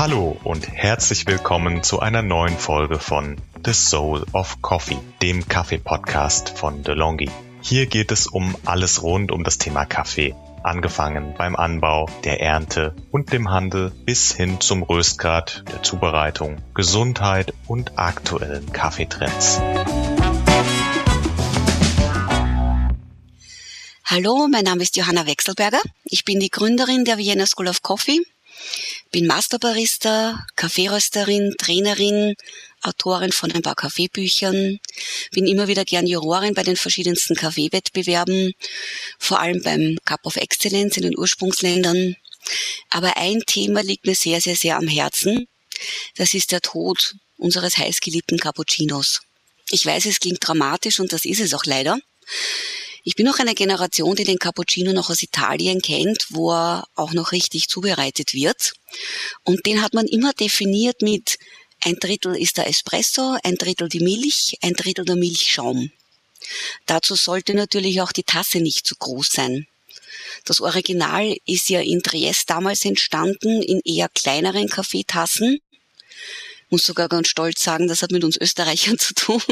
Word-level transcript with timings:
Hallo 0.00 0.34
und 0.44 0.66
herzlich 0.66 1.26
willkommen 1.26 1.82
zu 1.82 2.00
einer 2.00 2.22
neuen 2.22 2.56
Folge 2.56 2.98
von 2.98 3.36
The 3.62 3.74
Soul 3.74 4.24
of 4.32 4.62
Coffee, 4.62 4.96
dem 5.20 5.46
Kaffee-Podcast 5.46 6.48
von 6.48 6.82
DeLonghi. 6.82 7.28
Hier 7.60 7.84
geht 7.84 8.10
es 8.10 8.26
um 8.26 8.56
alles 8.64 9.02
rund 9.02 9.30
um 9.30 9.44
das 9.44 9.58
Thema 9.58 9.84
Kaffee, 9.84 10.34
angefangen 10.62 11.34
beim 11.36 11.54
Anbau, 11.54 12.08
der 12.24 12.40
Ernte 12.40 12.96
und 13.10 13.34
dem 13.34 13.50
Handel 13.50 13.92
bis 14.06 14.32
hin 14.32 14.58
zum 14.62 14.82
Röstgrad, 14.82 15.64
der 15.70 15.82
Zubereitung, 15.82 16.56
Gesundheit 16.72 17.52
und 17.66 17.98
aktuellen 17.98 18.72
Kaffeetrends. 18.72 19.60
Hallo, 24.06 24.48
mein 24.50 24.64
Name 24.64 24.82
ist 24.82 24.96
Johanna 24.96 25.26
Wechselberger. 25.26 25.80
Ich 26.04 26.24
bin 26.24 26.40
die 26.40 26.48
Gründerin 26.48 27.04
der 27.04 27.18
Vienna 27.18 27.44
School 27.44 27.68
of 27.68 27.82
Coffee, 27.82 28.22
bin 29.10 29.26
Masterbarista, 29.26 30.46
Kaffeerösterin, 30.56 31.54
Trainerin, 31.58 32.34
Autorin 32.82 33.32
von 33.32 33.52
ein 33.52 33.62
paar 33.62 33.74
Kaffeebüchern, 33.74 34.78
bin 35.32 35.46
immer 35.46 35.68
wieder 35.68 35.84
gern 35.84 36.06
Jurorin 36.06 36.54
bei 36.54 36.62
den 36.62 36.76
verschiedensten 36.76 37.34
Kaffeewettbewerben, 37.34 38.52
vor 39.18 39.40
allem 39.40 39.62
beim 39.62 39.98
Cup 40.04 40.24
of 40.24 40.36
Excellence 40.36 40.96
in 40.96 41.02
den 41.02 41.18
Ursprungsländern. 41.18 42.16
Aber 42.88 43.16
ein 43.16 43.40
Thema 43.46 43.82
liegt 43.82 44.06
mir 44.06 44.14
sehr, 44.14 44.40
sehr, 44.40 44.56
sehr 44.56 44.76
am 44.76 44.88
Herzen. 44.88 45.46
Das 46.16 46.34
ist 46.34 46.52
der 46.52 46.60
Tod 46.60 47.14
unseres 47.36 47.76
heißgeliebten 47.76 48.38
Cappuccinos. 48.38 49.20
Ich 49.70 49.84
weiß, 49.84 50.06
es 50.06 50.20
klingt 50.20 50.38
dramatisch 50.40 51.00
und 51.00 51.12
das 51.12 51.24
ist 51.24 51.40
es 51.40 51.54
auch 51.54 51.64
leider. 51.64 51.98
Ich 53.02 53.14
bin 53.16 53.26
noch 53.26 53.38
eine 53.38 53.54
Generation, 53.54 54.14
die 54.14 54.24
den 54.24 54.38
Cappuccino 54.38 54.92
noch 54.92 55.10
aus 55.10 55.22
Italien 55.22 55.80
kennt, 55.80 56.26
wo 56.30 56.52
er 56.52 56.86
auch 56.94 57.12
noch 57.12 57.32
richtig 57.32 57.68
zubereitet 57.68 58.34
wird. 58.34 58.74
Und 59.44 59.66
den 59.66 59.82
hat 59.82 59.94
man 59.94 60.06
immer 60.06 60.32
definiert 60.32 61.02
mit 61.02 61.38
ein 61.82 61.96
Drittel 61.96 62.36
ist 62.36 62.58
der 62.58 62.68
Espresso, 62.68 63.38
ein 63.42 63.56
Drittel 63.56 63.88
die 63.88 64.00
Milch, 64.00 64.58
ein 64.60 64.74
Drittel 64.74 65.06
der 65.06 65.16
Milchschaum. 65.16 65.90
Dazu 66.84 67.14
sollte 67.14 67.54
natürlich 67.54 68.02
auch 68.02 68.12
die 68.12 68.22
Tasse 68.22 68.60
nicht 68.60 68.86
zu 68.86 68.96
groß 68.96 69.30
sein. 69.30 69.66
Das 70.44 70.60
Original 70.60 71.36
ist 71.46 71.70
ja 71.70 71.80
in 71.80 72.02
Triest 72.02 72.50
damals 72.50 72.84
entstanden, 72.84 73.62
in 73.62 73.80
eher 73.84 74.08
kleineren 74.10 74.68
Kaffeetassen. 74.68 75.60
Muss 76.68 76.84
sogar 76.84 77.08
ganz 77.08 77.28
stolz 77.28 77.62
sagen, 77.62 77.88
das 77.88 78.02
hat 78.02 78.10
mit 78.10 78.24
uns 78.24 78.36
Österreichern 78.36 78.98
zu 78.98 79.14
tun. 79.14 79.42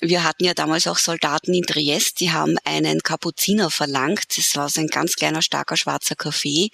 Wir 0.00 0.24
hatten 0.24 0.44
ja 0.44 0.54
damals 0.54 0.86
auch 0.86 0.98
Soldaten 0.98 1.54
in 1.54 1.64
Triest, 1.64 2.20
die 2.20 2.30
haben 2.30 2.56
einen 2.64 3.02
Kapuziner 3.02 3.70
verlangt. 3.70 4.36
Das 4.36 4.54
war 4.56 4.68
so 4.68 4.80
ein 4.80 4.88
ganz 4.88 5.16
kleiner, 5.16 5.42
starker, 5.42 5.76
schwarzer 5.76 6.14
Kaffee 6.14 6.70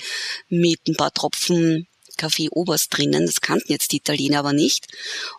mit 0.48 0.80
ein 0.86 0.96
paar 0.96 1.12
Tropfen 1.12 1.86
Kaffee 2.16 2.48
Oberst 2.50 2.96
drinnen. 2.96 3.26
Das 3.26 3.40
kannten 3.40 3.72
jetzt 3.72 3.92
die 3.92 3.96
Italiener 3.96 4.40
aber 4.40 4.52
nicht. 4.52 4.86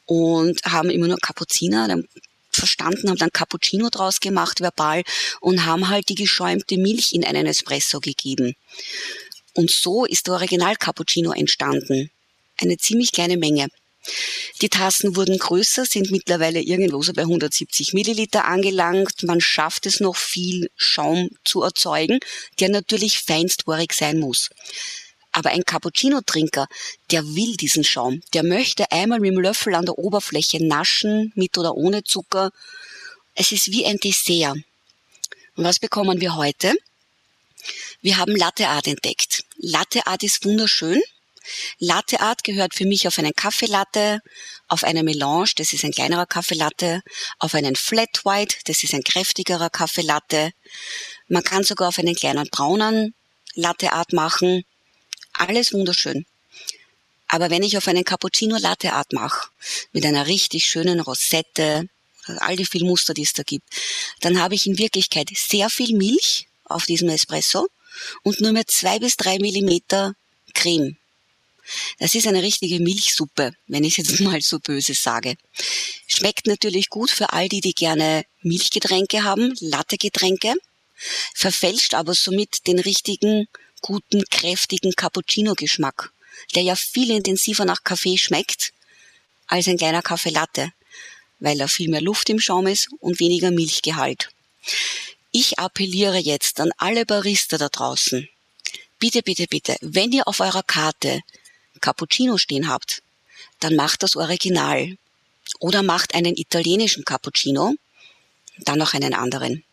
Und 0.05 0.61
haben 0.65 0.89
immer 0.89 1.07
nur 1.07 1.17
Kapuziner 1.17 1.87
verstanden, 2.51 3.09
haben 3.09 3.17
dann 3.17 3.31
Cappuccino 3.31 3.89
draus 3.89 4.19
gemacht, 4.19 4.61
verbal, 4.61 5.03
und 5.41 5.65
haben 5.65 5.89
halt 5.89 6.09
die 6.09 6.15
geschäumte 6.15 6.77
Milch 6.77 7.13
in 7.13 7.25
einen 7.25 7.45
Espresso 7.45 7.99
gegeben. 7.99 8.55
Und 9.53 9.71
so 9.71 10.05
ist 10.05 10.27
der 10.27 10.35
Original 10.35 10.75
Cappuccino 10.75 11.31
entstanden. 11.31 12.11
Eine 12.61 12.77
ziemlich 12.77 13.11
kleine 13.11 13.37
Menge. 13.37 13.67
Die 14.61 14.69
Tassen 14.69 15.17
wurden 15.17 15.37
größer, 15.37 15.85
sind 15.85 16.11
mittlerweile 16.11 16.61
irgendwo 16.61 17.01
so 17.01 17.11
bei 17.11 17.23
170 17.23 17.93
Milliliter 17.93 18.45
angelangt. 18.45 19.23
Man 19.23 19.41
schafft 19.41 19.85
es 19.85 19.99
noch 19.99 20.15
viel 20.15 20.69
Schaum 20.77 21.29
zu 21.43 21.61
erzeugen, 21.61 22.19
der 22.59 22.69
natürlich 22.69 23.19
feinstporig 23.19 23.91
sein 23.93 24.19
muss. 24.19 24.49
Aber 25.33 25.49
ein 25.49 25.65
Cappuccino-Trinker, 25.65 26.67
der 27.11 27.25
will 27.35 27.57
diesen 27.57 27.83
Schaum. 27.83 28.21
Der 28.33 28.43
möchte 28.43 28.89
einmal 28.93 29.19
mit 29.19 29.33
dem 29.33 29.41
Löffel 29.41 29.75
an 29.75 29.85
der 29.85 29.97
Oberfläche 29.97 30.65
naschen, 30.65 31.33
mit 31.35 31.57
oder 31.57 31.75
ohne 31.75 32.05
Zucker. 32.05 32.51
Es 33.33 33.51
ist 33.51 33.71
wie 33.71 33.85
ein 33.85 33.97
Dessert. 33.97 34.55
Und 35.57 35.63
was 35.65 35.79
bekommen 35.79 36.21
wir 36.21 36.37
heute? 36.37 36.73
Wir 38.01 38.17
haben 38.17 38.35
Latte 38.35 38.69
Art 38.69 38.87
entdeckt. 38.87 39.43
Latte 39.57 40.07
Art 40.07 40.23
ist 40.23 40.45
wunderschön. 40.45 41.01
Latte 41.79 42.19
Art 42.19 42.43
gehört 42.43 42.73
für 42.73 42.85
mich 42.85 43.07
auf 43.07 43.17
einen 43.19 43.33
Kaffeelatte, 43.33 44.21
auf 44.67 44.83
eine 44.83 45.03
Melange, 45.03 45.51
das 45.55 45.73
ist 45.73 45.83
ein 45.83 45.91
kleinerer 45.91 46.25
Kaffeelatte, 46.25 47.01
auf 47.39 47.53
einen 47.53 47.75
Flat 47.75 48.23
White, 48.23 48.57
das 48.65 48.83
ist 48.83 48.93
ein 48.93 49.03
kräftigerer 49.03 49.69
Kaffeelatte. 49.69 50.51
Man 51.27 51.43
kann 51.43 51.63
sogar 51.63 51.89
auf 51.89 51.99
einen 51.99 52.15
kleinen 52.15 52.47
braunen 52.49 53.13
Latte 53.53 53.93
Art 53.93 54.13
machen. 54.13 54.65
Alles 55.33 55.73
wunderschön. 55.73 56.25
Aber 57.27 57.49
wenn 57.49 57.63
ich 57.63 57.77
auf 57.77 57.87
einen 57.87 58.03
Cappuccino 58.03 58.57
Latte 58.57 58.93
Art 58.93 59.13
mache, 59.13 59.49
mit 59.91 60.05
einer 60.05 60.27
richtig 60.27 60.65
schönen 60.65 60.99
Rosette, 60.99 61.89
all 62.37 62.55
die 62.55 62.65
vielen 62.65 62.87
Muster, 62.87 63.13
die 63.13 63.23
es 63.23 63.33
da 63.33 63.43
gibt, 63.43 63.67
dann 64.21 64.39
habe 64.39 64.55
ich 64.55 64.67
in 64.67 64.77
Wirklichkeit 64.77 65.29
sehr 65.35 65.69
viel 65.69 65.95
Milch 65.95 66.47
auf 66.65 66.85
diesem 66.85 67.09
Espresso 67.09 67.67
und 68.23 68.41
nur 68.41 68.51
mehr 68.51 68.67
zwei 68.67 68.99
bis 68.99 69.15
drei 69.17 69.37
Millimeter 69.39 70.13
Creme. 70.53 70.97
Das 71.99 72.15
ist 72.15 72.27
eine 72.27 72.43
richtige 72.43 72.79
Milchsuppe, 72.79 73.53
wenn 73.67 73.83
ich 73.83 73.97
es 73.97 74.09
jetzt 74.09 74.19
mal 74.21 74.41
so 74.41 74.59
böse 74.59 74.93
sage. 74.93 75.35
Schmeckt 76.07 76.47
natürlich 76.47 76.89
gut 76.89 77.09
für 77.09 77.33
all 77.33 77.49
die, 77.49 77.61
die 77.61 77.73
gerne 77.73 78.25
Milchgetränke 78.41 79.23
haben, 79.23 79.53
Lattegetränke, 79.59 80.53
verfälscht 81.33 81.93
aber 81.93 82.13
somit 82.13 82.67
den 82.67 82.79
richtigen, 82.79 83.47
guten, 83.81 84.23
kräftigen 84.29 84.93
Cappuccino-Geschmack, 84.93 86.11
der 86.53 86.63
ja 86.63 86.75
viel 86.75 87.11
intensiver 87.11 87.65
nach 87.65 87.83
Kaffee 87.83 88.17
schmeckt 88.17 88.71
als 89.47 89.67
ein 89.67 89.77
kleiner 89.77 90.01
Kaffee 90.01 90.29
Latte, 90.29 90.71
weil 91.39 91.57
da 91.57 91.67
viel 91.67 91.89
mehr 91.89 92.01
Luft 92.01 92.29
im 92.29 92.39
Schaum 92.39 92.67
ist 92.67 92.89
und 92.99 93.19
weniger 93.19 93.51
Milchgehalt. 93.51 94.29
Ich 95.31 95.59
appelliere 95.59 96.17
jetzt 96.17 96.59
an 96.59 96.71
alle 96.77 97.05
Barista 97.05 97.57
da 97.57 97.69
draußen. 97.69 98.27
Bitte, 98.99 99.21
bitte, 99.21 99.45
bitte, 99.47 99.75
wenn 99.81 100.11
ihr 100.11 100.27
auf 100.27 100.39
eurer 100.39 100.63
Karte 100.63 101.21
Cappuccino 101.85 102.39
stehen 102.39 102.67
habt, 102.67 103.03
dann 103.59 103.75
macht 103.75 104.01
das 104.01 104.15
Original. 104.15 104.97
Oder 105.59 105.83
macht 105.83 106.15
einen 106.15 106.35
italienischen 106.35 107.05
Cappuccino, 107.05 107.75
dann 108.57 108.79
noch 108.79 108.95
einen 108.95 109.13
anderen. 109.13 109.63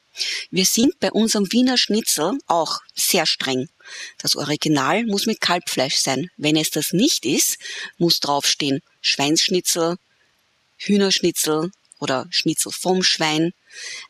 Wir 0.51 0.67
sind 0.67 1.01
bei 1.01 1.11
unserem 1.11 1.51
Wiener 1.53 1.79
Schnitzel 1.79 2.39
auch 2.47 2.81
sehr 2.95 3.25
streng. 3.25 3.71
Das 4.19 4.37
Original 4.37 5.07
muss 5.07 5.25
mit 5.25 5.41
Kalbfleisch 5.41 5.97
sein. 5.97 6.31
Wenn 6.37 6.57
es 6.57 6.69
das 6.69 6.93
nicht 6.93 7.25
ist, 7.25 7.57
muss 7.97 8.21
draufstehen 8.21 8.83
Schweinsschnitzel, 9.01 9.97
Hühnerschnitzel 10.77 11.71
oder 11.99 12.27
Schnitzel 12.29 12.73
vom 12.73 13.03
Schwein. 13.03 13.55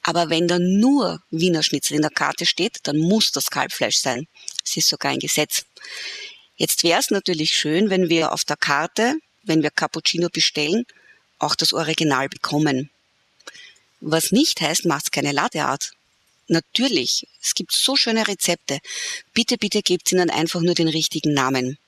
Aber 0.03 0.29
wenn 0.29 0.49
da 0.49 0.59
nur 0.59 1.23
Wiener 1.31 1.63
Schnitzel 1.63 1.95
in 1.95 2.03
der 2.03 2.11
Karte 2.11 2.47
steht, 2.47 2.79
dann 2.83 2.99
muss 2.99 3.31
das 3.31 3.49
Kalbfleisch 3.49 3.99
sein. 3.99 4.27
Es 4.65 4.77
ist 4.77 4.89
sogar 4.89 5.13
ein 5.13 5.21
Gesetz. 5.21 5.65
Jetzt 6.57 6.85
wäre 6.85 7.01
es 7.01 7.11
natürlich 7.11 7.57
schön, 7.57 7.91
wenn 7.91 8.09
wir 8.09 8.33
auf 8.33 8.45
der 8.45 8.57
Karte, 8.57 9.17
wenn 9.43 9.63
wir 9.63 9.71
Cappuccino 9.71 10.29
bestellen, 10.29 10.85
auch 11.39 11.55
das 11.55 11.73
Original 11.73 12.29
bekommen. 12.29 12.91
Was 14.01 14.33
nicht 14.33 14.61
heißt, 14.61 14.85
macht's 14.85 15.11
keine 15.11 15.33
Latteart. 15.33 15.93
Natürlich, 16.49 17.27
es 17.41 17.55
gibt 17.55 17.73
so 17.73 17.97
schöne 17.97 18.29
Rezepte. 18.29 18.79
Bitte, 19.33 19.57
bitte 19.57 19.83
gebt 19.83 20.13
ihnen 20.13 20.31
einfach 20.31 20.61
nur 20.61 20.75
den 20.75 20.89
richtigen 20.89 21.33
Namen. 21.33 21.79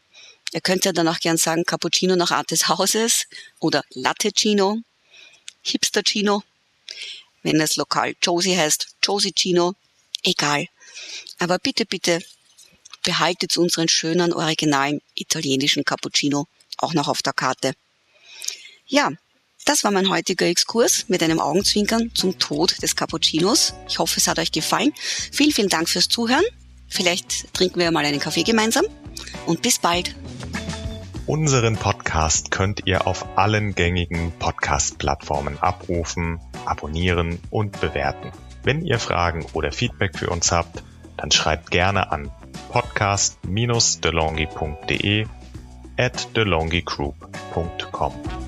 Ihr 0.52 0.60
könnt 0.60 0.84
ja 0.84 0.92
dann 0.92 1.08
auch 1.08 1.18
gern 1.18 1.36
sagen 1.36 1.64
Cappuccino 1.64 2.14
nach 2.16 2.30
Art 2.30 2.50
des 2.50 2.68
Hauses 2.68 3.26
oder 3.58 3.84
Latteccino, 3.90 4.78
Hipstercino. 5.62 6.42
Wenn 7.42 7.60
es 7.60 7.76
lokal 7.76 8.14
Josie 8.22 8.56
heißt, 8.56 8.96
Josiecino, 9.02 9.74
egal. 10.22 10.66
Aber 11.38 11.58
bitte, 11.58 11.84
bitte 11.84 12.20
behaltet 13.04 13.56
unseren 13.56 13.88
schönen, 13.88 14.32
originalen 14.32 15.00
italienischen 15.14 15.84
Cappuccino 15.84 16.46
auch 16.78 16.94
noch 16.94 17.08
auf 17.08 17.22
der 17.22 17.32
Karte. 17.32 17.74
Ja, 18.86 19.10
das 19.64 19.84
war 19.84 19.90
mein 19.90 20.10
heutiger 20.10 20.46
Exkurs 20.46 21.08
mit 21.08 21.22
einem 21.22 21.40
Augenzwinkern 21.40 22.10
zum 22.14 22.38
Tod 22.38 22.82
des 22.82 22.96
Cappuccinos. 22.96 23.74
Ich 23.88 23.98
hoffe, 23.98 24.18
es 24.18 24.28
hat 24.28 24.38
euch 24.38 24.52
gefallen. 24.52 24.92
Vielen, 25.32 25.52
vielen 25.52 25.68
Dank 25.68 25.88
fürs 25.88 26.08
Zuhören. 26.08 26.44
Vielleicht 26.88 27.54
trinken 27.54 27.80
wir 27.80 27.90
mal 27.90 28.04
einen 28.04 28.20
Kaffee 28.20 28.42
gemeinsam 28.42 28.84
und 29.46 29.62
bis 29.62 29.78
bald. 29.78 30.14
Unseren 31.26 31.76
Podcast 31.76 32.50
könnt 32.50 32.82
ihr 32.84 33.06
auf 33.06 33.38
allen 33.38 33.74
gängigen 33.74 34.32
Podcast-Plattformen 34.38 35.58
abrufen, 35.58 36.38
abonnieren 36.66 37.38
und 37.48 37.80
bewerten. 37.80 38.30
Wenn 38.62 38.84
ihr 38.84 38.98
Fragen 38.98 39.46
oder 39.54 39.72
Feedback 39.72 40.18
für 40.18 40.28
uns 40.28 40.52
habt, 40.52 40.82
dann 41.16 41.30
schreibt 41.30 41.70
gerne 41.70 42.12
an 42.12 42.30
podcast-delongi.de 42.74 45.26
at 45.96 46.28
delongigroup.com. 46.32 48.43